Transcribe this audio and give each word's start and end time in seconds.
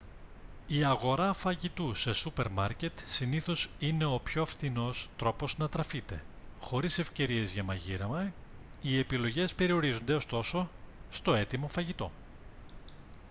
η 0.67 0.83
αγορά 0.85 1.33
φαγητού 1.33 1.93
σε 1.95 2.13
σούπερ 2.13 2.49
μάρκετ 2.51 2.99
συνήθως 3.05 3.69
είναι 3.79 4.05
ο 4.05 4.19
πιο 4.23 4.45
φθηνός 4.45 5.09
τρόπος 5.17 5.57
να 5.57 5.69
τραφείτε 5.69 6.23
χωρίς 6.61 6.99
ευκαιρίες 6.99 7.51
για 7.51 7.63
μαγείρεμα 7.63 8.33
οι 8.81 8.99
επιλογές 8.99 9.55
περιορίζονται 9.55 10.13
ωστόσο 10.15 10.69
στο 11.11 11.33
έτοιμο 11.33 11.67
φαγητό 11.67 12.11